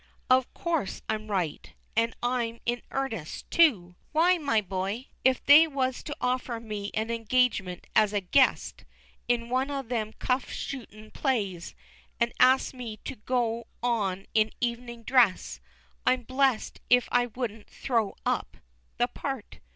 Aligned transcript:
_Of 0.35 0.51
course 0.55 1.03
I'm 1.07 1.27
right; 1.29 1.73
and 1.95 2.15
I'm 2.23 2.57
in 2.65 2.81
earnest, 2.89 3.45
too! 3.51 3.93
Why, 4.13 4.39
my 4.39 4.59
boy, 4.59 5.05
if 5.23 5.45
they 5.45 5.67
was 5.67 6.01
to 6.05 6.17
offer 6.19 6.59
me 6.59 6.89
an 6.95 7.11
engagement 7.11 7.85
as 7.95 8.11
a 8.11 8.19
"guest" 8.19 8.83
in 9.27 9.47
one 9.49 9.69
of 9.69 9.89
them 9.89 10.13
cuff 10.13 10.49
shootin' 10.49 11.11
plays, 11.11 11.75
and 12.19 12.33
ask 12.39 12.73
me 12.73 12.97
to 13.05 13.15
go 13.15 13.67
on 13.83 14.25
in 14.33 14.49
evening 14.59 15.03
dress, 15.03 15.59
I'm 16.03 16.23
blest 16.23 16.81
if 16.89 17.07
I 17.11 17.27
wouldn't 17.27 17.69
throw 17.69 18.15
up 18.25 18.57
the 18.97 19.07
part. 19.07 19.59